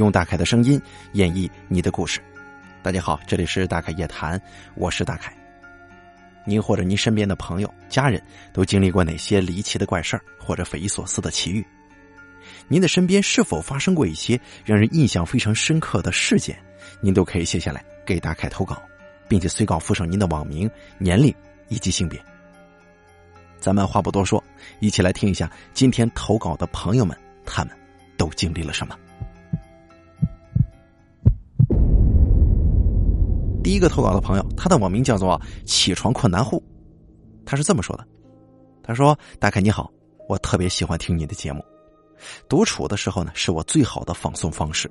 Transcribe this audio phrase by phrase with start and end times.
[0.00, 0.80] 用大凯的声音
[1.12, 2.22] 演绎你的故事。
[2.82, 4.40] 大家好，这里是大凯夜谈，
[4.74, 5.30] 我是大凯。
[6.46, 11.62] 您或者您身边的朋友、家人都经历过哪些离奇的怪事儿或者匪夷所思的奇遇？
[12.66, 16.58] 您的身边是否发生过一些让人印象非常深刻的事件？
[17.02, 18.82] 您都可以写下来给大凯投稿，
[19.28, 21.34] 并且随稿附上您的网名、年龄
[21.68, 22.18] 以及性别。
[23.58, 24.42] 咱们话不多说，
[24.78, 27.14] 一起来听一下今天投稿的朋友们，
[27.44, 27.76] 他们
[28.16, 28.96] 都经历了什么。
[33.62, 36.62] 第一个投稿的朋友，他的网名叫做“起床困难户”，
[37.44, 38.06] 他是这么说的
[38.82, 39.92] ：“他说，大凯你好，
[40.28, 41.62] 我特别喜欢听你的节目，
[42.48, 44.90] 独处的时候呢，是我最好的放松方式。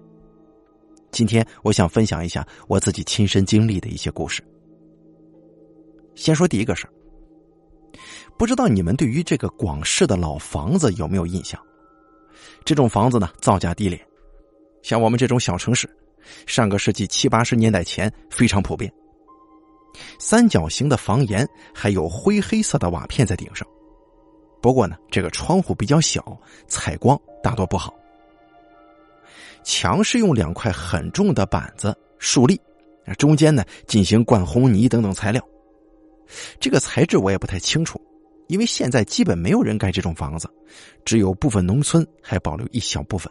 [1.12, 4.44] 今天我想分享一下我自己亲身经历的一些故事。
[6.14, 6.94] 先说第一个事儿，
[8.38, 11.59] 不知道你们对于这个广式的老房子有没有印象？
[12.64, 14.00] 这种房子呢，造价低廉，
[14.84, 15.90] 像我们这种小城市。”
[16.45, 18.92] 上个世纪七八十年代前非常普遍。
[20.20, 23.67] 三角形的房檐还有灰黑色的瓦片在顶上，
[24.62, 27.94] 不过呢，这个窗户比较小，采光大多不好。
[29.64, 32.59] 墙是用两块很重的板子竖立，
[33.17, 35.45] 中间呢进行灌红泥等等材料。
[36.59, 38.00] 这个材质我也不太清楚，
[38.47, 40.47] 因为现在基本没有人盖这种房子，
[41.03, 43.30] 只有部分农村还保留一小部分。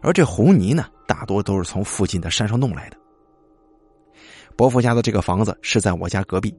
[0.00, 2.96] 而这红泥呢，大多都是从附近的山上弄来的。
[4.56, 6.54] 伯父家的这个房子是在我家隔壁，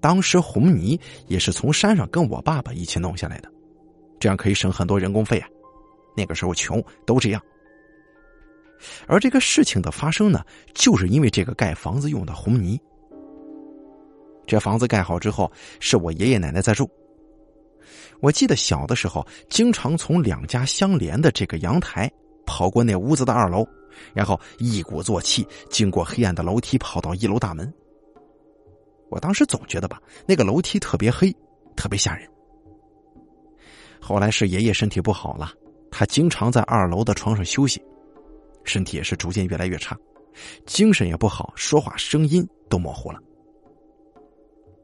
[0.00, 3.52] 当时红泥也是从山上跟我爸爸一起弄下来的，
[4.18, 5.48] 这样可以省很多人工费啊。
[6.16, 7.42] 那个时候穷，都这样。
[9.06, 10.42] 而这个事情的发生呢，
[10.74, 12.80] 就是因为这个盖房子用的红泥。
[14.46, 15.50] 这房子盖好之后，
[15.80, 16.88] 是我爷爷奶奶在住。
[18.20, 22.10] 我记得小的时候，经常从两家相连的这个阳台。
[22.46, 23.66] 跑过那屋子的二楼，
[24.14, 27.70] 然后一鼓作气经过黑暗的楼梯跑到一楼大门。
[29.10, 31.34] 我当时总觉得吧，那个楼梯特别黑，
[31.76, 32.28] 特别吓人。
[34.00, 35.52] 后来是爷爷身体不好了，
[35.90, 37.82] 他经常在二楼的床上休息，
[38.64, 39.96] 身体也是逐渐越来越差，
[40.64, 43.18] 精神也不好，说话声音都模糊了。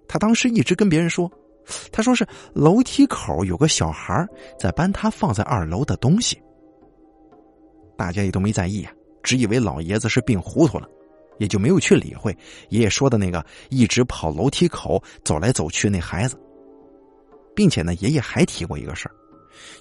[0.08, 1.30] 他当时一直跟别人说，
[1.90, 4.26] 他说是楼梯口有个小孩
[4.58, 6.40] 在搬他放在二楼的东西。
[7.96, 8.92] 大家也都没在意啊，
[9.22, 10.88] 只以为老爷子是病糊涂了，
[11.38, 12.36] 也就没有去理会
[12.70, 16.36] 爷爷说的那个一直跑楼梯口走来走去那孩子，
[17.54, 19.14] 并且呢，爷爷还提过一个事儿，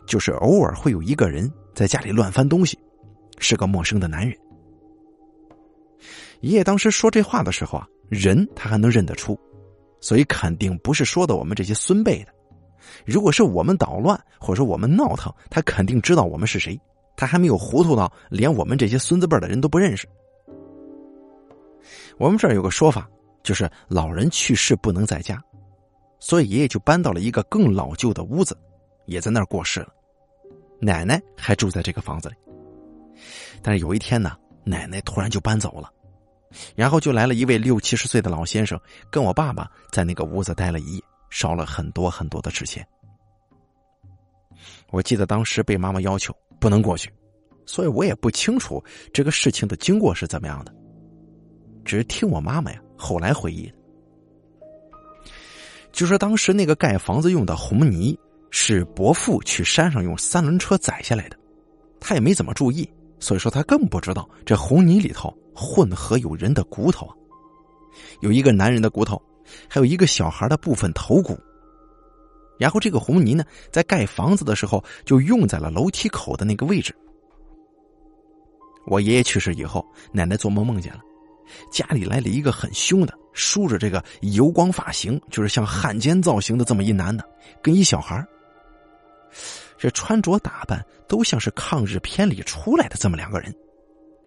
[0.06, 2.78] 就是偶尔会有一个人在家里乱翻东西，
[3.40, 4.38] 是个陌生的男人。
[6.42, 9.40] 爷爷当时说这话的时候啊，人他还能认得出，
[10.00, 12.34] 所以肯定不是说的我们这些孙辈的。
[13.06, 16.80] 如果是我们捣乱或者说我们闹腾，他肯定知道我们是谁。
[17.22, 20.10] 他还没有糊涂到连我们这些孙子辈的人都不认识。
[22.18, 23.08] 我们这儿有个说法，
[23.44, 25.40] 就是老人去世不能在家，
[26.20, 28.58] 所以爷爷就搬到了一个更老旧的屋子，
[29.06, 29.90] 也在那儿过世了。
[30.80, 32.36] 奶奶还住在这个房子里。
[33.62, 35.92] 但是有一天呢，奶奶突然就搬走了，
[36.74, 42.84] 然后就来了一位六七十岁的老先生，跟我爸爸在那个屋子待了一夜，烧了很多很多的纸钱。
[44.92, 46.36] 我记得当时被妈妈要求。
[46.60, 47.12] 不能过去，
[47.66, 50.72] 所以我也不清楚这个事情的经过是怎么样的，
[51.84, 53.74] 只是听我妈妈呀后来回忆的，
[55.92, 58.16] 就说当时那个盖房子用的红泥
[58.52, 61.38] 是伯父去山上用三轮车载下来的，
[62.00, 62.88] 他也没怎么注意，
[63.20, 67.16] 所以说他更不知道这红泥里头混合有人的骨头啊，
[68.20, 69.20] 有一个男人的骨头，
[69.68, 71.36] 还有一个小孩的部分头骨。
[72.62, 76.96] 然后这个红泥呢，在盖房子的时候就用在了楼梯口的那个位置。
[78.86, 81.02] 我爷爷去世以后，奶奶做梦梦见了，
[81.72, 87.28] 家里来了一个很凶的，梳着这个油光发型，就是像汉奸造型的这么一男的，
[87.64, 88.24] 跟一小孩
[89.76, 93.52] 这穿着打扮都像是抗日片里出来的这么两个人，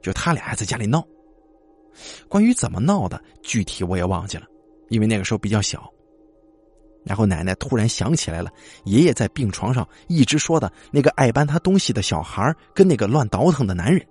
[0.03, 1.07] 就他俩还在家里闹。
[2.29, 4.47] 关于怎么闹的，具体我也忘记了，
[4.89, 5.89] 因为那个时候比较小。
[7.05, 8.51] 然后奶奶突然想起来了，
[8.85, 14.05] 爷爷在病床上一直说的那个爱搬他东西的小孩跟那个乱倒腾的男人。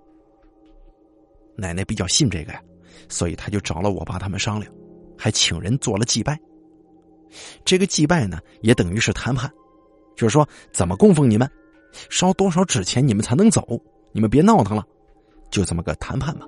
[1.56, 2.62] 奶奶比较信这个呀，
[3.08, 4.72] 所以他就找了我爸他们商量，
[5.18, 6.38] 还请人做了祭拜。
[7.64, 9.50] 这个祭拜呢，也等于是谈判，
[10.16, 11.50] 就是说怎么供奉你们，
[12.10, 13.80] 烧多少纸钱你们才能走，
[14.12, 14.84] 你们别闹腾了，
[15.50, 16.46] 就这么个谈判吧。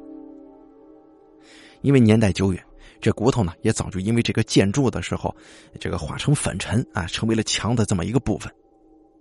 [1.82, 2.64] 因为年代久远。
[3.06, 5.32] 这骨头呢，也早就因为这个建筑的时候，
[5.78, 8.52] 这个化成粉尘啊，成为了墙的这么一个部分，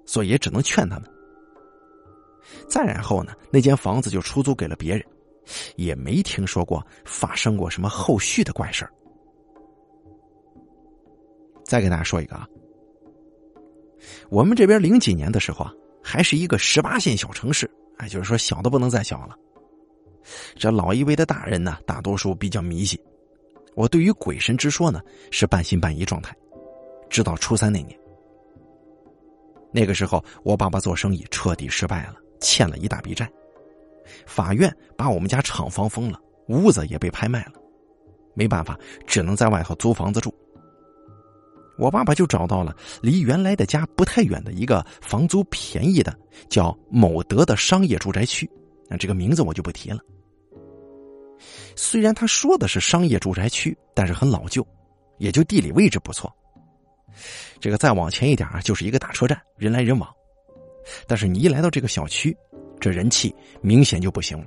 [0.07, 1.07] 所以也只能劝他们。
[2.67, 5.05] 再然后呢，那间房子就出租给了别人，
[5.75, 8.89] 也没听说过发生过什么后续的怪事
[11.63, 12.47] 再给大家说一个啊，
[14.31, 15.71] 我们这边零几年的时候啊，
[16.01, 19.37] 还是一个十八线小城市，哎，就是说小的不能再小了。
[20.55, 22.99] 这老一辈的大人呢，大多数比较迷信。
[23.75, 25.01] 我对于鬼神之说呢，
[25.31, 26.35] 是半信半疑状态。
[27.09, 27.97] 直到初三那年，
[29.71, 33.29] 那个时候我爸爸做生意彻底失败了，欠了一大笔债，
[34.25, 37.53] 法院把我们家厂房封了，屋子也被拍卖了，
[38.33, 40.33] 没办法，只能在外头租房子住。
[41.77, 46.17] 我爸爸就找到了离原来的家不太远的一个房租便宜的
[46.49, 48.49] 叫某德的商业住宅区，
[48.89, 49.99] 那这个名字我就不提了。
[51.75, 54.65] 虽然他说的是商业住宅区，但是很老旧，
[55.17, 56.33] 也就地理位置不错。
[57.59, 60.09] 这个再往前一点啊，就是一个大车站，人来人往。
[61.07, 62.35] 但是你一来到这个小区，
[62.79, 64.45] 这人气明显就不行了。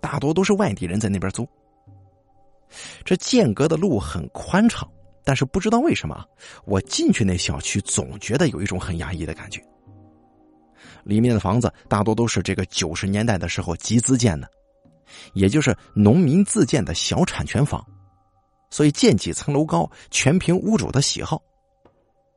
[0.00, 1.48] 大多都是外地人在那边租。
[3.04, 4.90] 这间隔的路很宽敞，
[5.22, 6.24] 但是不知道为什么，
[6.64, 9.62] 我进去那小区总觉得有一种很压抑的感觉。
[11.04, 14.50] 里面的房子大多都是这个九十年代的时候集资建的。
[15.32, 17.84] 也就是农民自建的小产权房，
[18.70, 21.42] 所以建几层楼高，全凭屋主的喜好。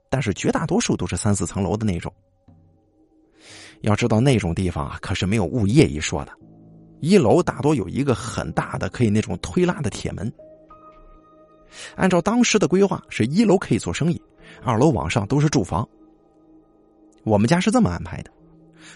[0.09, 2.13] 但是绝大多数都是三四层楼的那种。
[3.81, 6.31] 要知道那种地方啊，可是没有物业一说的。
[6.99, 10.31] 一楼大多有一个很大的可以那种推拉的铁门。
[11.95, 14.19] 按照当时的规划，是一楼可以做生意，
[14.63, 15.87] 二楼往上都是住房。
[17.23, 18.31] 我们家是这么安排的：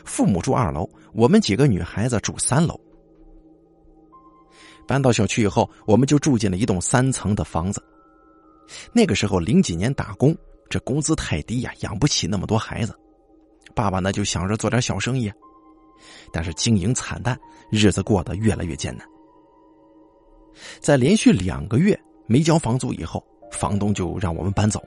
[0.06, 2.80] 父母住二楼，我们几个女孩子住三楼。
[4.92, 7.82] 搬到小区以后，我们就住进了一栋三层的房子。
[8.92, 10.36] 那个时候零几年打工，
[10.70, 12.94] 这工资太低呀，养不起那么多孩子。
[13.74, 15.32] 爸爸呢就想着做点小生意，
[16.34, 17.40] 但是经营惨淡，
[17.72, 19.08] 日子过得越来越艰难。
[20.82, 21.98] 在连续两个月
[22.28, 24.84] 没交房租以后，房东就让我们搬走。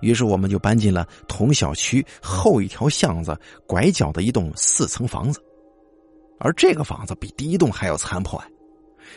[0.00, 5.44] 于是我们就搬进了同小区后一条巷子拐角的一栋四层房子，
[6.40, 8.48] 而这个房子比第一栋还要残破呀。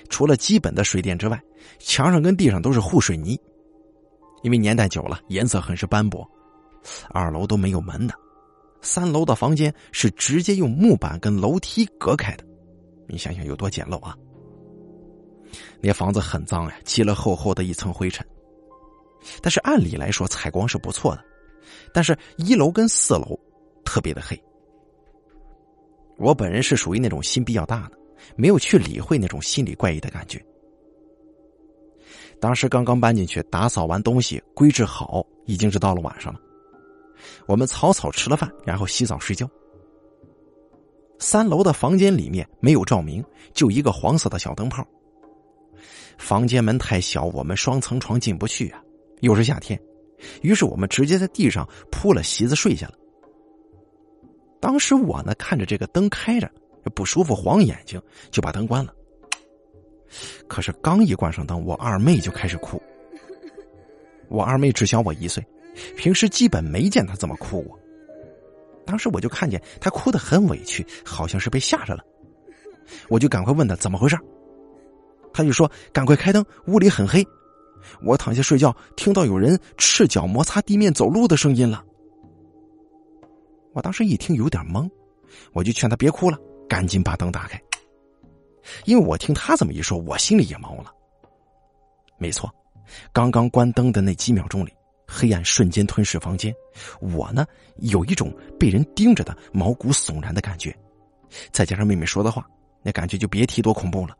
[0.10, 1.42] 除了基本的水电之外，
[1.80, 3.40] 墙上跟地上都是糊水泥，
[4.44, 6.30] 因为年代久了，颜色很是斑驳。
[7.10, 8.14] 二楼都没有门的，
[8.82, 12.44] 三楼的房间是直接用木板跟楼梯隔开的，
[13.08, 14.18] 你想想有多简陋啊！
[15.80, 18.26] 那房子很脏呀，积了厚厚的一层灰尘。
[19.42, 21.24] 但是按理来说采光是不错的，
[21.94, 23.40] 但是一楼跟四楼
[23.86, 24.42] 特别的黑。
[26.18, 27.98] 我本人是属于那种心比较大的。
[28.36, 30.44] 没有去理会那种心理怪异的感觉。
[32.40, 36.40] 当时刚刚搬进去，打扫完东西，归置好，已经是到了晚上了。
[37.46, 39.48] 我们草草吃了饭，然后洗澡睡觉。
[41.20, 43.24] 三楼的房间里面没有照明，
[43.54, 44.84] 就一个黄色的小灯泡。
[46.18, 48.82] 房间门太小，我们双层床进不去啊，
[49.20, 49.80] 又是夏天，
[50.42, 52.96] 于是我们直接在地上铺了席子睡下了。
[54.60, 56.52] 当时我呢，看着这个灯开着。
[56.90, 58.02] 不舒服，晃眼睛，
[58.32, 58.94] 就把灯关了。
[60.48, 62.82] 可是刚一关上灯，我二妹就开始哭。
[64.28, 65.46] 我二妹只小我一岁，
[65.96, 67.78] 平时基本没见她这么哭过。
[68.86, 72.04] 当时我就看见她哭得很委屈，好像是被吓着了。
[73.10, 74.18] 我就赶快问她怎么回事，
[75.34, 77.26] 她就说：“赶快开灯，屋里很黑。”
[78.04, 81.84] 我躺下睡觉，听到有人赤脚摩擦地面走路的声音了。
[83.74, 84.90] 我当时一听有点懵，
[85.54, 86.38] 我就劝她别哭了。
[86.72, 87.62] 赶紧把灯打开，
[88.86, 90.86] 因为我听他这么一说，我心里也毛了。
[92.18, 92.50] 没错，
[93.12, 94.72] 刚刚关灯的那几秒钟里，
[95.06, 96.56] 黑暗瞬间吞噬房间，
[97.02, 97.46] 我呢
[97.80, 100.74] 有一种被人盯着的毛骨悚然的感觉，
[101.52, 102.50] 再加上妹妹说的话，
[102.82, 104.16] 那感觉就别提多恐怖了。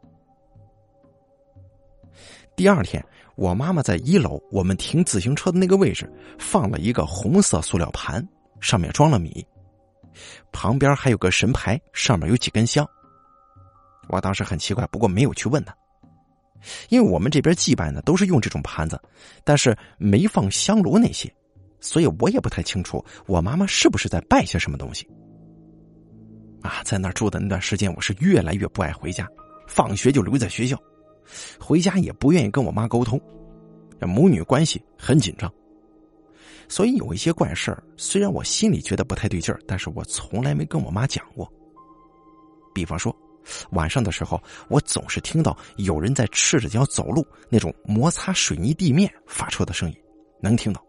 [2.58, 3.02] 第二天，
[3.36, 8.28] 我妈妈在一楼我们停自行车的那个位置放了一个红色塑料盘，
[8.60, 9.48] 上面装了米。
[10.52, 12.88] 旁边还有个神牌，上面有几根香。
[14.10, 15.74] 我当时很奇怪，不过没有去问他，
[16.90, 19.00] 因为我们这边祭拜呢都是用这种盘子，
[19.44, 21.34] 但是没放香炉那些，
[21.80, 25.08] 所以我也不太清楚我妈妈是不是在拜些什么东西。
[26.62, 29.28] 啊，在那住的那段时间，我是越来越不爱回家，
[29.68, 30.78] 放学就留在学校，
[31.60, 33.20] 回家也不愿意跟我妈沟通，
[34.02, 35.52] 母女关系很紧张。
[36.72, 41.52] 所以有一些怪事儿，虽然我心里觉得不太对劲儿，但是我从来没跟我妈讲过。
[42.74, 43.14] 比方说，
[43.72, 49.96] 晚上的时候，我总是听到有人在赤着脚走路，那种摩擦水泥地面发出的声音，
[50.40, 50.82] 能听到。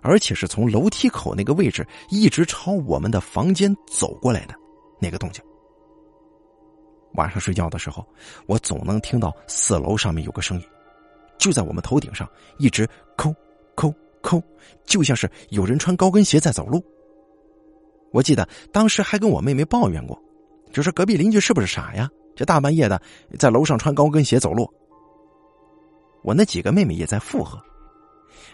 [0.00, 4.54] 而且是从楼梯口那个位置一直朝我们的房间走过来的
[4.98, 5.44] 那个动静。
[7.12, 8.02] 晚上睡觉的时候，
[8.46, 10.66] 我总能听到四楼上面有个声音，
[11.36, 13.34] 就在我们头顶上，一直抠
[14.26, 14.42] 抠，
[14.84, 16.84] 就像是有人穿高跟鞋在走路。
[18.10, 20.20] 我记得当时还跟我妹妹抱怨过，
[20.72, 22.10] 就说隔壁邻居是不是傻呀？
[22.34, 23.00] 这大半夜的
[23.38, 24.68] 在楼上穿高跟鞋走路。
[26.22, 27.56] 我那几个妹妹也在附和。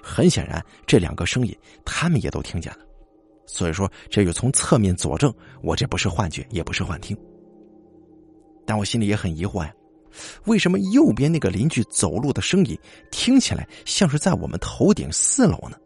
[0.03, 2.81] 很显然，这两个声音他们也都听见了，
[3.47, 7.17] 所以说这就从侧面佐证我这不是幻觉，也不是幻听。
[8.67, 9.73] 但我心里也很疑惑呀，
[10.45, 12.79] 为什么右边那个邻居走路的声音
[13.11, 15.77] 听起来像是在我们头顶四楼呢？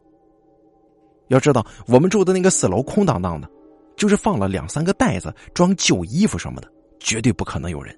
[1.29, 3.49] 要知道，我们住的那个四楼空荡荡的，
[3.97, 7.97] 就是放了两三个袋子装旧衣服什么的，绝对不可能有人，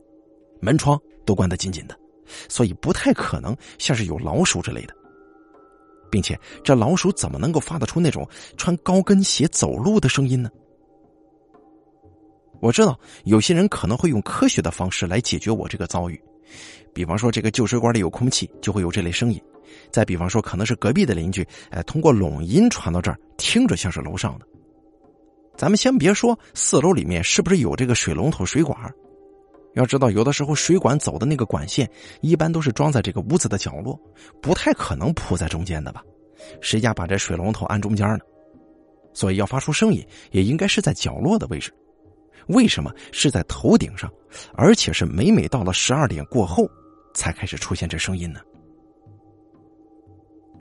[0.61, 1.99] 门窗都关得紧紧的，
[2.49, 4.94] 所以不太可能像是有老鼠之类的。
[6.11, 10.49] 并且，这老鼠怎么能够发得出那种穿高跟鞋走路的声音呢？
[12.61, 16.21] 我知道有些人可能会用科学的方式来解决我这个遭遇，
[16.93, 19.38] 比方说这个旧水管里有空气，就会有这类声音；
[19.91, 24.47] 再比方说，可能是隔壁的邻居，哎，通过拢音传到这儿，听着像是楼上的。
[25.57, 28.79] 咱们先别说四楼里面是不是有这个水龙头、水管，
[29.75, 31.88] 要知道有的时候水管走的那个管线
[32.21, 33.99] 一般都是装在这个屋子的角落，
[34.41, 36.03] 不太可能铺在中间的吧？
[36.61, 38.21] 谁家把这水龙头安中间呢？
[39.12, 41.73] 所以要发出声音，也应该是在角落的位置。
[42.49, 44.12] 为什么是在头顶上，
[44.55, 46.69] 而且是每每到了十二点过后
[47.14, 48.40] 才开始出现这声音呢？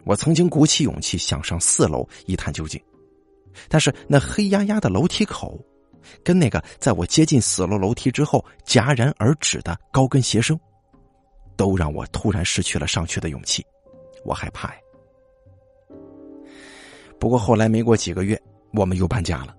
[0.06, 2.82] 我曾经鼓起勇气想上四楼一探究竟，
[3.68, 5.60] 但是那黑压压的楼梯口，
[6.24, 10.58] 跟那个在我接近四楼楼梯之后戛然而止的高跟鞋声，
[11.58, 13.66] 都让我突然失去了上去的勇气。
[14.24, 14.80] 我害怕呀。
[17.20, 18.42] 不过后来没过几个月，
[18.74, 19.56] 我们又搬家了。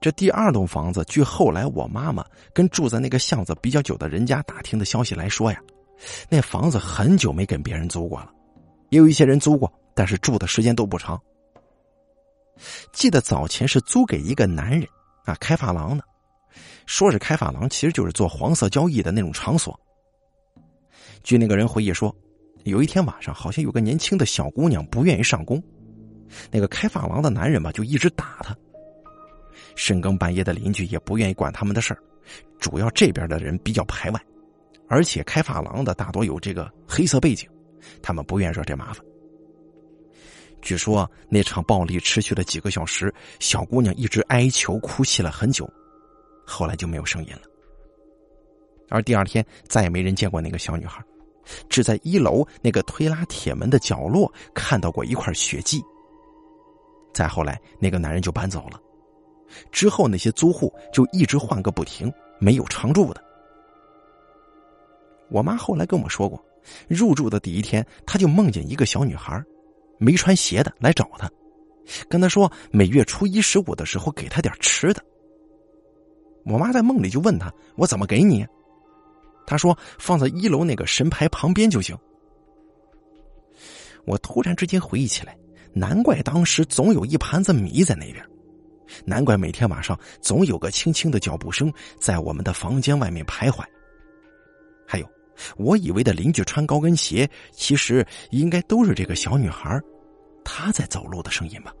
[0.00, 5.60] 这第二栋房子，据后来我妈妈跟住在那个巷子比较久的人家打听的消息来说呀，
[6.30, 8.32] 那房子很久没跟别人租过了，
[8.88, 11.20] 也有一些人租过，但是住的时间都不长。
[12.92, 14.88] 记得早前是租给一个男人
[15.24, 16.04] 啊，开发廊的，
[16.86, 19.78] 说是开发廊，其实就是做黄色交易的那种场所。
[21.22, 22.14] 据那个人回忆说，
[22.64, 25.62] 有一天晚上，好像有个年轻的小姑娘不愿意上工，
[26.50, 28.56] 那个开发廊的男人吧，就一直打她。
[29.76, 32.02] 深更半夜的邻居也不愿意管他们的事儿，
[32.58, 34.20] 主要这边的人比较排外，
[34.88, 37.48] 而且开发廊的大多有这个黑色背景，
[38.02, 39.04] 他们不愿惹这麻烦。
[40.62, 45.66] 据说那场暴力持续了几个小时，小姑娘一直哀求哭泣了很久，
[46.44, 47.42] 后来就没有声音了。
[48.90, 51.02] 而第二天再也没人见过那个小女孩，
[51.68, 55.82] 只在一楼那个推拉铁门的角落看到过一块血迹。
[57.14, 58.78] 再后来，那个男人就搬走了。
[59.72, 63.22] 之后那些租户就一直换个不停，没有常住的。
[65.28, 66.42] 我妈后来跟我说过，
[66.88, 69.42] 入住的第一天，她就梦见一个小女孩，
[69.98, 71.30] 没穿鞋的来找她，
[72.08, 75.02] 跟她说每月初一十五的时候给她点吃的。
[76.44, 78.46] 我妈在梦里就问她：“我怎么给你？”
[79.46, 81.96] 她说：“放在一楼那个神牌旁边就行。”
[84.06, 85.36] 我突然之间回忆起来，
[85.72, 88.24] 难怪当时总有一盘子米在那边。
[89.04, 93.64] 难怪每天晚上总有个轻轻的脚步声在我们的房间外面徘徊。
[94.86, 95.08] 还有，
[95.56, 99.80] 我以为的邻居穿高跟鞋，其实应该都是这个小女孩
[100.44, 101.74] 她在走路的声音吧。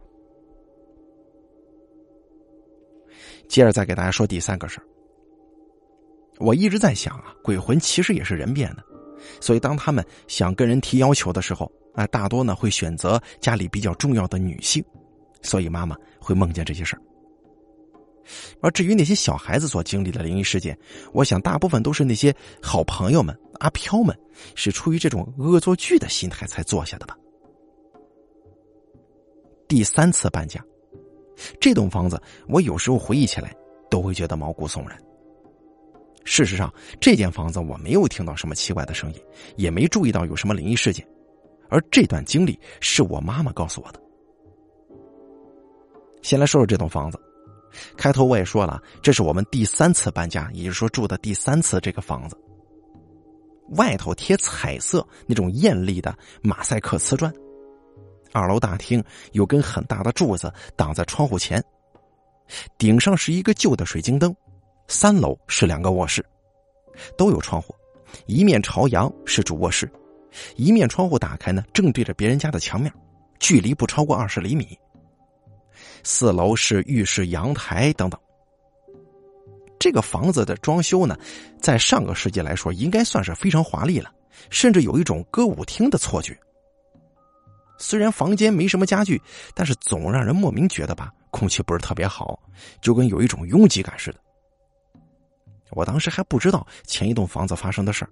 [3.48, 4.86] 接着再给大家说第三个事儿。
[6.38, 8.84] 我一直在想啊，鬼魂其实也是人变的，
[9.40, 14.82] 所以当他们想跟人提要求的时候，啊，大多呢会选择家里比较重要的女性。
[15.42, 17.02] 所以妈妈会梦见这些事儿，
[18.60, 20.78] 而至于那些小孩子所经历的灵异事件，
[21.12, 24.16] 我想大部分都是那些好朋友们、阿飘们
[24.54, 27.16] 是出于这种恶作剧的心态才做下的吧。
[29.66, 30.62] 第三次搬家，
[31.60, 33.54] 这栋房子我有时候回忆起来
[33.88, 34.98] 都会觉得毛骨悚然。
[36.24, 39.20] 事实上，这间房子我没有听到什么奇怪的声音，
[39.56, 41.06] 也没注意到有什么灵异事件，
[41.68, 44.00] 而这段经历是我妈妈告诉我的。
[46.22, 47.20] 先来说说这栋房子。
[47.96, 52.36] 开头我也说了，这是我们第三次搬家，也就是说住的第三次这个房子。
[53.76, 56.12] 外头贴彩色那种艳丽的
[56.42, 57.32] 马赛克瓷砖，
[58.32, 61.62] 二楼大厅有根很大的柱子挡在窗户前，
[62.76, 64.34] 顶上是一个旧的水晶灯。
[64.88, 66.24] 三楼是两个卧室，
[67.16, 67.72] 都有窗户，
[68.26, 69.88] 一面朝阳是主卧室，
[70.56, 72.92] 一面窗户打开呢，正对着别人家的墙面，
[73.38, 74.76] 距离不超过二十厘米。
[76.02, 78.20] 四楼是浴室、阳台等等。
[79.78, 81.18] 这个房子的装修呢，
[81.58, 84.12] 在上个世纪来说，应该算是非常华丽了，
[84.50, 86.38] 甚至有一种歌舞厅的错觉。
[87.78, 89.18] 虽然房间没什么家具，
[89.54, 92.38] 但是总让人莫名觉得吧，空气不是特别好，
[92.82, 94.18] 就跟有一种拥挤感似的。
[95.70, 98.10] 我当时还不知道前一栋房子发生的事儿，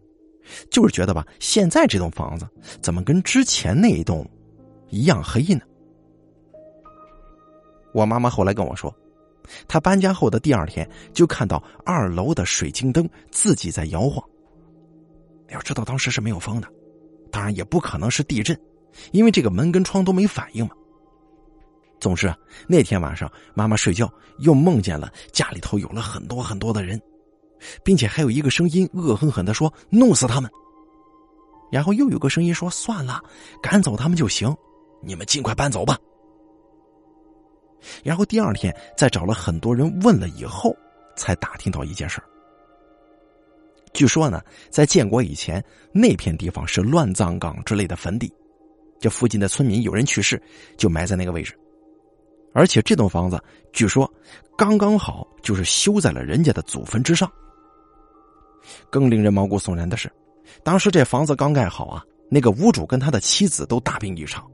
[0.71, 2.49] 就是觉得吧，现在这栋房子
[2.81, 4.27] 怎么跟之前那一栋
[4.89, 5.61] 一样黑呢？
[7.93, 8.95] 我妈妈后来跟我说，
[9.67, 14.23] 她搬家后的第二天就看到二楼的水晶灯自己在摇晃。
[15.51, 16.69] 要知道当时是没有风的，
[17.31, 18.59] 当然也不可能是地震，
[19.13, 20.73] 因为这个门跟窗都没反应嘛。
[21.99, 22.33] 总之，
[22.69, 27.01] 那天晚上妈妈睡觉又梦见了家里头有了很多很多的人，
[27.83, 30.51] 并且还有一个声音恶狠狠的说：“弄死他们。”
[31.73, 33.21] 然后又有个声音说：“算了，
[33.63, 34.55] 赶走他们就行，
[35.03, 35.99] 你们尽快搬走吧。”
[38.03, 40.77] 然后第二天，再找了很多人问了以后，
[41.17, 42.23] 才打听到一件事
[43.95, 48.33] 据说呢，在建国以前，那片地方是乱葬岗之类的坟地，
[49.01, 50.41] 这附近的村民有人去世，
[50.77, 51.59] 就埋在那个位置。
[52.53, 53.43] 而且这栋房子，
[53.73, 54.11] 据说
[54.57, 57.31] 刚刚好就是修在了人家的祖坟之上。
[58.91, 60.13] 更令人毛骨悚然的是，
[60.63, 64.47] 当时这房子刚盖好啊，那个屋主跟他的妻子都大病一场。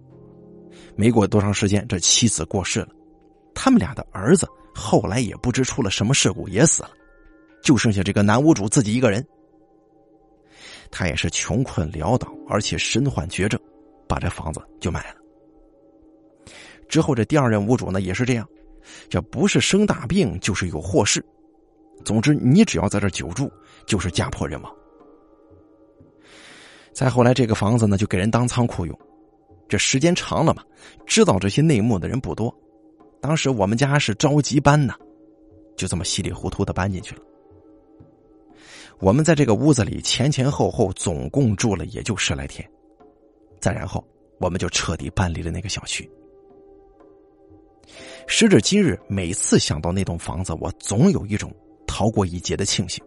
[0.95, 2.89] 没过多长时间，这妻子过世了。
[3.55, 6.91] 他们俩的儿子后来也不知出了什么事故，也死了，
[7.63, 9.25] 就剩下这个男屋主自己一个人。
[10.91, 13.59] 他也是穷困潦倒，而且身患绝症，
[14.09, 15.17] 把这房子就卖了。
[16.89, 18.47] 之后这第二任屋主呢也是这样，
[19.09, 21.25] 这不是生大病就是有祸事，
[22.05, 23.51] 总之你只要在这久住，
[23.87, 24.73] 就是家破人亡。
[26.93, 28.97] 再后来这个房子呢就给人当仓库用，
[29.69, 30.63] 这时间长了嘛，
[31.07, 32.55] 知道这些内幕的人不多。
[33.25, 34.93] 当时我们家是着急搬呢，
[35.79, 37.23] 就这么稀里糊涂的搬进去了。
[39.01, 42.71] 我们在这个屋子里前前后后总共住了也就十来天，
[43.63, 44.07] 再然后
[44.41, 46.07] 我们就彻底搬离了那个小区。
[48.27, 51.51] 时至今日，每次想到那栋房子，我总有一种
[51.87, 53.03] 逃过一劫的庆幸，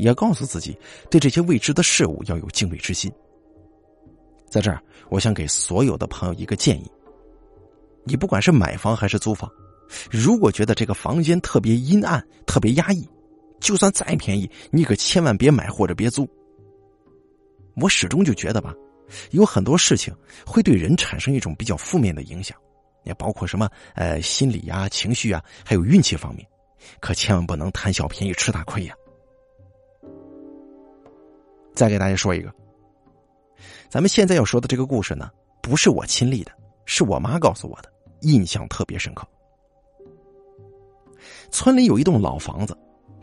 [0.00, 0.76] 也告诉自己
[1.08, 3.08] 对这些未知的事物要有敬畏之心。
[4.48, 6.90] 在这儿，我想给所有的朋友一个建议。
[8.04, 9.50] 你不管是买房还是租房，
[10.10, 13.08] 如果觉得这个房间特别阴暗、特别压抑，
[13.60, 16.28] 就算再便宜，你可千万别买或者别租。
[17.76, 18.74] 我始终就觉得吧，
[19.30, 20.14] 有很多事情
[20.46, 22.56] 会对人产生一种比较负面的影响，
[23.04, 26.46] 也包括什么呃心理呀、情绪啊，还有运气方面，
[27.00, 28.94] 可千万不能贪小便宜吃大亏呀。
[31.74, 32.52] 再给大家说一个，
[33.88, 35.30] 咱们现在要说的这个故事呢，
[35.62, 36.52] 不是我亲历的。
[36.92, 39.24] 是我妈告诉我的，印象特别深刻。
[41.52, 42.76] 村里有一栋老房子，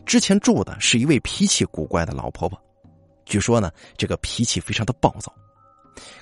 [0.06, 2.58] 之前住的是一位脾气古怪的老婆婆。
[3.26, 5.30] 据说呢，这个脾气非常的暴躁，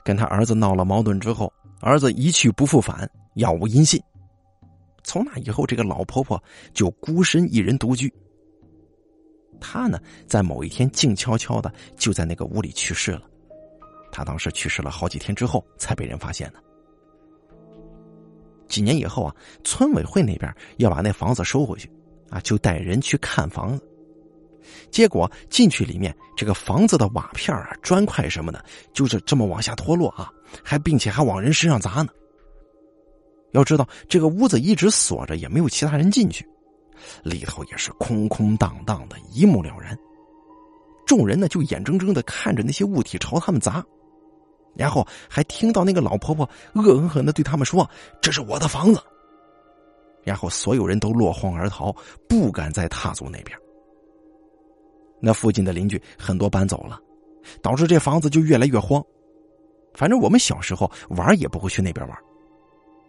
[0.03, 4.03] 跟他儿子闹了矛盾之后，儿子一去不复返，杳无音信。
[5.05, 6.43] 从那以后，这个老婆婆
[6.75, 8.13] 就孤身一人独居。
[9.61, 13.23] 她呢，在某一天静悄悄的就在那个屋里去世了。
[14.11, 16.61] 她当时去世了好几天之后，才被人发现的。
[18.69, 21.91] 几年以后啊，村委会那边要把那房子收回去，
[22.31, 23.85] 啊，就带人去看房子。
[24.91, 30.31] 结果进去里面，这个房子的瓦片啊、砖块什么的，就是这么往下脱落啊，
[30.63, 32.09] 还并且还往人身上砸呢。
[33.53, 36.47] 要知道，这个屋子一直锁着，也没有其他人进去，
[37.23, 39.97] 里头也是空空荡荡的，一目了然。
[41.07, 43.85] 众人呢，就眼睁睁的看着那些物体朝他们砸。
[44.77, 47.89] 然后还听到那个老婆婆恶狠狠的对他们说
[48.21, 49.01] ：“这是我的房子。”
[50.23, 51.95] 然后所有人都落荒而逃，
[52.29, 53.57] 不敢再踏足那边。
[55.21, 57.01] 那附近的邻居很多搬走了，
[57.63, 59.03] 导致这房子就越来越荒。
[59.95, 62.19] 反正我们小时候玩也不会去那边玩。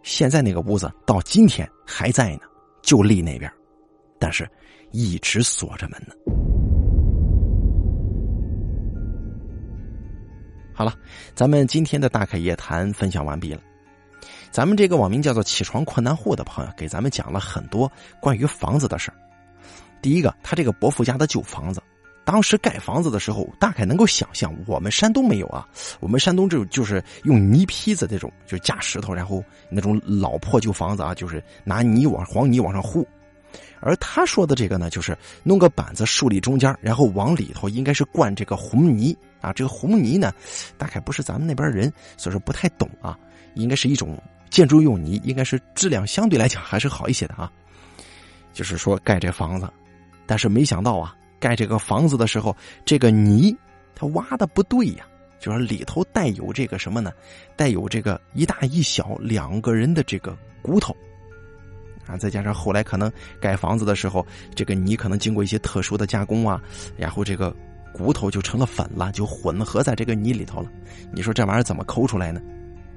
[0.02, 2.42] 现在那个屋子到今天还在呢，
[2.82, 3.52] 就立那边，
[4.18, 4.48] 但是
[4.90, 6.14] 一直锁着门呢。
[10.78, 10.94] 好了，
[11.34, 13.60] 咱们今天的大开夜谈分享完毕了。
[14.52, 19.14] 咱们这个网名叫做“起床困难户”的朋友给咱们讲了很多关于房子的事儿。
[20.00, 21.82] 第一个，他这个伯父家的旧房子，
[22.24, 25.66] 当时盖房子的时候，大概能够想象，我们山东没有啊，
[25.98, 33.04] 我们山东这种就是用泥坯子这种，就是架石头，然后那种老破旧房子啊，就是拿泥往黄泥往上糊。
[33.80, 39.16] 而他说的这个呢，就是弄个板子竖立中间，然后往里头应该是灌这个红泥。
[39.40, 40.32] 啊，这个红泥呢，
[40.76, 43.16] 大概不是咱们那边人，所以说不太懂啊。
[43.54, 47.50] 应该是一种建筑用泥，应该是质量相对来讲还是好一些的啊。
[48.52, 49.70] 就是说盖这房子，
[50.26, 53.56] 但是没想到啊，盖这个房子的时候，这个泥
[53.94, 55.06] 它挖的不对呀，
[55.38, 57.12] 就是里头带有这个什么呢？
[57.54, 60.96] 带有这个一大一小两个人的这个骨头
[62.08, 66.60] 啊，再加上后来可能盖房子的时候，这个泥可能经过一些特殊的加工啊，
[66.96, 67.54] 然后这个
[67.92, 70.70] 骨头就成了粉了，就混合在这个泥里头了。
[71.12, 72.40] 你说这玩意儿怎么抠出来呢？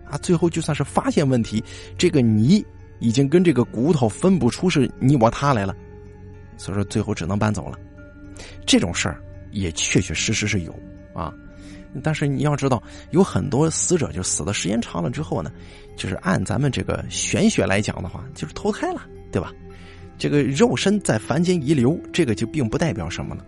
[0.10, 1.64] 啊，最后就算是发现问题，
[1.98, 2.66] 这个泥。
[3.04, 5.76] 已经跟这个骨头分不出是你我他来了，
[6.56, 7.76] 所以说最后只能搬走了。
[8.64, 9.20] 这种事儿
[9.50, 10.80] 也确确实实是有
[11.12, 11.34] 啊，
[12.04, 15.52] 但是你要知道，有很多死者就死的时间长了之后呢，
[15.96, 19.02] 就是按咱们这个玄学来讲的话，就是投胎了，
[19.32, 19.52] 对吧？
[20.18, 23.44] 这个肉身在凡间遗留，这个就并不代表什么了，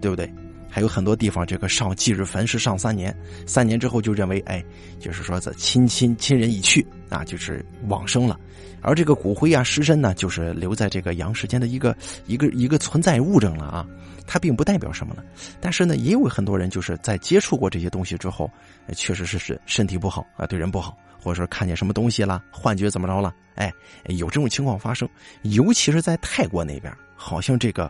[0.00, 0.32] 对不对？
[0.74, 4.60] 还有很多地方，这个上忌日坟是上三年，三年之后就认为，哎，
[4.98, 8.36] 就是说这亲亲亲人已去啊，就是往生了。
[8.80, 13.86] 而这个骨灰啊、尸身呢，就是留在这个阳世间的一个一个一个存在物证了啊，
[14.26, 15.22] 它并不代表什么了。
[15.60, 18.50] 但是呢，也有很多人就是在接触过这些东西之后，
[18.96, 23.72] 确实是是身体不好啊，对人不好，或者说看见什么东西了、幻觉怎么着了，哎，
[24.06, 25.08] 有这种情况发生。
[25.42, 27.88] 尤其是在泰国那边，好像这个。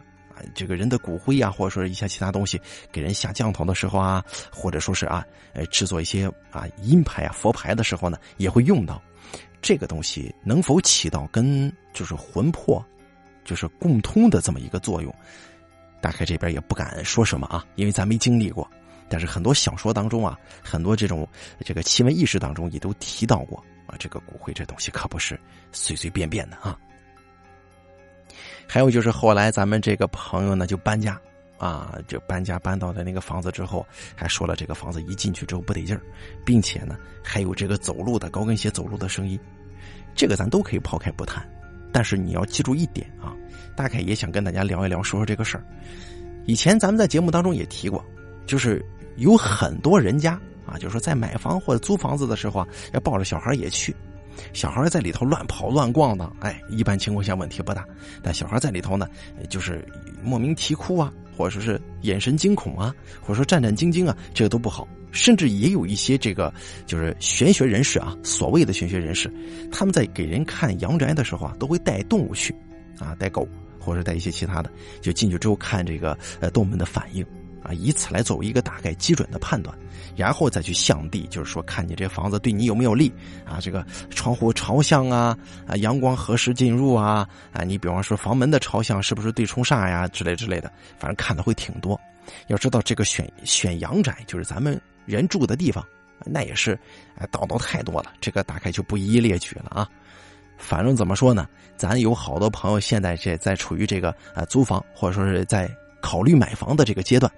[0.54, 9.02] 这个人的骨灰啊，或者说一些其他东西，给人下降头的时候啊，或者说是啊，呃，制作一些啊阴牌啊佛牌的时候呢，也会用到
[9.62, 12.84] 这个东西，能否起到跟就是魂魄
[13.44, 15.14] 就是共通的这么一个作用？
[16.00, 18.70] 大概这边也不敢说什么啊，因为咱没经历过。
[19.08, 21.28] 但是很多小说当中啊，很多这种
[21.60, 25.38] 这个奇闻异事当中也都提到过啊，这个骨灰这东西可不是
[25.72, 26.78] 随随便便的啊。
[28.66, 31.20] 还有就是后来咱们这个朋友呢就搬家，
[31.58, 36.02] 啊，就搬家搬到的那个房子之后，还说了这个房子一进去之后不得劲儿，
[36.44, 39.38] 并且呢还有这个走路的高跟鞋走路的声音，
[40.14, 41.46] 这个咱都可以抛开不谈，
[41.92, 43.34] 但是你要记住一点啊，
[43.76, 45.64] 大概也想跟大家聊一聊说说这个事儿。
[46.46, 48.04] 以前咱们在节目当中也提过，
[48.46, 48.84] 就是
[49.16, 50.32] 有很多人家
[50.66, 53.94] 啊，就是说在买房或者租房子的时候啊，要抱着小孩也去。
[54.52, 57.84] 小孩在里头乱跑乱逛的，哎，一般情况下问题不大。
[58.22, 59.08] 但小孩在里头呢，
[59.48, 59.86] 就是
[60.22, 64.86] 莫名啼哭啊，或者说是眼神惊恐啊，或者说战战兢兢啊，这个都不好。
[65.12, 66.52] 甚至也有一些这个
[66.86, 69.32] 就是玄学人士啊，所谓的玄学人士，
[69.70, 72.52] 他们在给人看阳宅的时候啊，都会带动物去，
[72.98, 73.46] 啊，带狗
[73.78, 74.68] 或者带一些其他的，
[75.00, 77.24] 就进去之后看这个呃动物们的反应。
[77.64, 79.74] 啊，以此来作为一个大概基准的判断，
[80.14, 83.10] 然后再去向地，就是说看你这房子对你有没有利
[83.46, 83.58] 啊？
[83.58, 87.26] 这个窗户朝向啊，啊，阳光何时进入啊？
[87.52, 90.06] 啊，你比方说房门的朝向是不是对冲煞呀？
[90.08, 91.98] 之类之类的，反正看的会挺多。
[92.48, 95.82] 要知道这个选选阳宅，就是咱们人住的地方，
[96.26, 96.78] 那也是
[97.16, 99.88] 哎，道道太多了，这个大概就不一一列举了啊。
[100.58, 105.68] 反正怎么说呢，咱有好多朋友现在这在处于这个呃租房或者说是在
[106.00, 107.30] 考虑买房的这个阶段。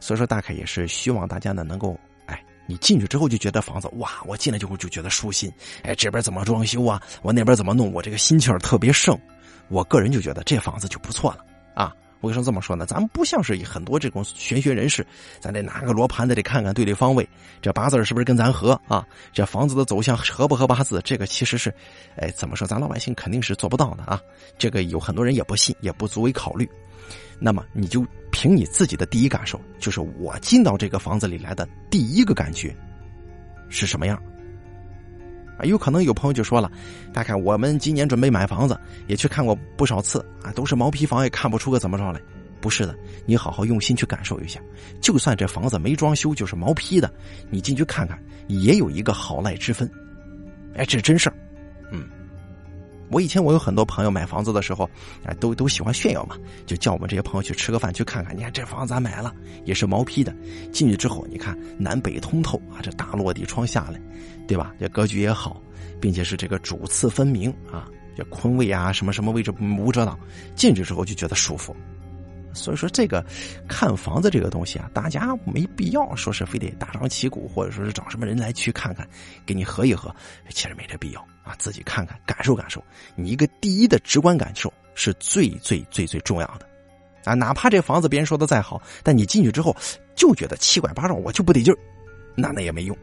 [0.00, 9.18] 所以说，大概也是希望大家呢能够，哎，你进去之后就觉得房子哇，我进来就会就觉得舒心，哎，这边怎么装修啊，我那边怎么弄，我这个心气儿特别盛，
[9.68, 11.94] 我个人就觉得这房子就不错了啊。
[12.22, 12.84] 为什么这么说呢？
[12.84, 15.06] 咱们不像是很多这种玄学人士，
[15.38, 17.28] 咱得拿个罗盘，得得看看对对方位，
[17.62, 19.06] 这八字是不是跟咱合啊？
[19.32, 21.00] 这房子的走向合不合八字？
[21.04, 21.72] 这个其实是，
[22.16, 22.66] 哎，怎么说？
[22.66, 24.20] 咱老百姓肯定是做不到的啊。
[24.58, 26.68] 这个有很多人也不信，也不足为考虑。
[27.40, 32.74] 那么你就凭你自己的第一感受，就是我进到这个房子里来的第一个感觉
[33.68, 34.20] 是什么样？
[35.58, 36.70] 啊，有可能有朋友就说了，
[37.12, 42.20] 大概我们今年准备买房子，也去看过不少次啊，都是毛坯房，也看不出个怎么着来。
[42.60, 42.92] 不是的，
[43.24, 44.60] 你好好用心去感受一下，
[45.00, 47.12] 就算这房子没装修，就是毛坯的，
[47.50, 49.88] 你进去看看，也有一个好赖之分。
[50.74, 51.36] 哎，这是真事儿，
[51.92, 52.08] 嗯。
[53.10, 54.88] 我以前我有很多朋友买房子的时候，
[55.24, 58.36] 啊，都都喜欢炫耀嘛，就叫我们这些朋友去吃个饭去看看。
[58.36, 60.34] 你看这房子咱买了，也是毛坯的，
[60.72, 64.00] 进去之后你看南北通透啊，这大落地窗下来，
[64.46, 64.74] 对吧？
[64.78, 65.62] 这格局也好，
[66.00, 70.18] 并且是这个主次分明啊，这坤位啊什么什么位置无遮挡，
[70.54, 71.74] 进去之后就觉得舒服。
[72.58, 73.24] 所以说，这个
[73.68, 79.08] 看房子这个东西啊，大家没必要说是非得大张旗鼓，或者说是找什么人来去看看，
[79.46, 80.14] 给你合一合，
[80.50, 81.54] 其实没这必要啊。
[81.58, 82.82] 自己看看，感受感受，
[83.14, 86.68] 你一个第一的直观感受是最最最最重要的
[87.24, 87.34] 啊。
[87.34, 89.74] 哪怕这房子别人说的再好，但你进去之后
[90.14, 91.78] 就觉得七拐八绕，我就不得劲儿，
[92.36, 92.96] 那那也没用。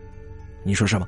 [0.64, 1.08] 你说是吗？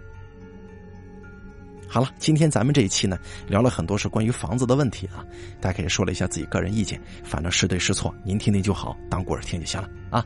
[1.88, 5.26] 好了，今天咱们这一期呢，聊了很多是关于房子的问题啊，
[5.62, 10.24] 大家可以说了一下自己个人意见，反正是对是错，您听听就好，当故事听就行了啊。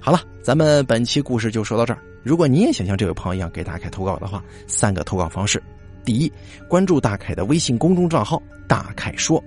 [0.00, 1.98] 好了，咱们本期故事就说到这儿。
[2.22, 5.62] 如果你也想像这位朋友一样给大凯投稿的话，三个投稿方式：
[6.04, 6.32] 第一，
[6.68, 9.38] 关注大凯的微信公众账号“大凯说”；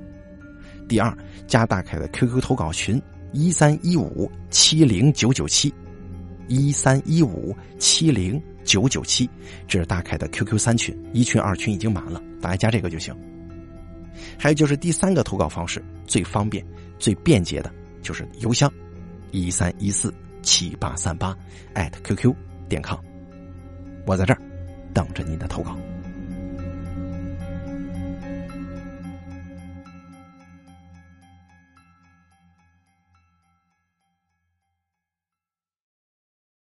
[0.87, 1.15] 第二，
[1.47, 3.01] 加大凯的 QQ 投稿群
[3.33, 5.73] 一三一五七零九九七
[6.51, 9.29] 一三一五七零九九七，
[9.69, 13.15] 这是大凯的 QQ 三群，一群二群已经满了，大家加这个就行。
[14.37, 16.65] 还有就是第三个投稿方式，最方便、
[16.99, 18.69] 最便捷的，就是邮箱
[19.31, 21.33] 一三一四七八三八
[21.73, 22.35] 艾特 QQ
[22.67, 22.99] 点 com，
[24.05, 24.41] 我在这儿
[24.93, 25.77] 等着您的投稿。